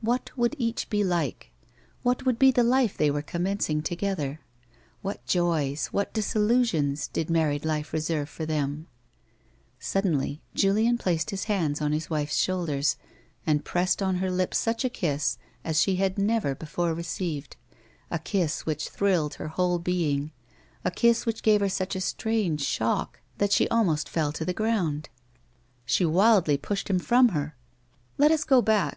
What 0.00 0.30
would 0.38 0.56
each 0.58 0.88
be 0.88 1.04
like? 1.04 1.50
What 2.02 2.24
would 2.24 2.38
be 2.38 2.50
the 2.50 2.62
life 2.62 2.96
they 2.96 3.10
were 3.10 3.20
commencing 3.20 3.82
to 3.82 3.94
gether"? 3.94 4.40
What 5.02 5.26
joys, 5.26 5.88
what 5.88 6.14
disillusions 6.14 7.08
did 7.08 7.28
married 7.28 7.66
life 7.66 7.92
re 7.92 8.00
serve 8.00 8.30
for 8.30 8.46
them 8.46 8.86
1 9.76 9.76
Suddenly 9.80 10.40
Julien 10.54 10.96
placed 10.96 11.28
his 11.28 11.44
hands 11.44 11.82
on 11.82 11.92
his 11.92 12.08
wife's 12.08 12.38
shoulders, 12.38 12.96
and 13.46 13.66
pi 13.66 13.82
essed 13.82 14.00
on 14.00 14.14
her 14.14 14.30
lips 14.30 14.56
such 14.56 14.82
a 14.82 14.88
kiss 14.88 15.36
as 15.62 15.78
she 15.78 15.96
had 15.96 16.16
never 16.16 16.54
before 16.54 16.94
received, 16.94 17.58
a 18.10 18.18
kiss 18.18 18.64
which 18.64 18.88
thrilled 18.88 19.34
her 19.34 19.48
whole 19.48 19.76
54 19.78 19.94
A 19.94 19.98
WOMAN'S 19.98 20.20
LIFE. 20.20 20.20
being, 20.22 20.30
a 20.86 20.90
kiss 20.90 21.26
which 21.26 21.42
gave 21.42 21.60
her 21.60 21.68
such 21.68 21.94
a 21.94 22.00
strange 22.00 22.62
shock 22.64 23.20
that 23.36 23.52
she 23.52 23.68
almost 23.68 24.08
fell 24.08 24.32
to 24.32 24.44
the 24.46 24.54
grouud. 24.54 25.10
She 25.84 26.06
wiklly 26.06 26.56
pushed 26.56 26.88
him 26.88 26.98
from 26.98 27.28
her;'' 27.36 27.56
Let 28.16 28.30
us 28.32 28.44
go 28.44 28.62
back. 28.62 28.94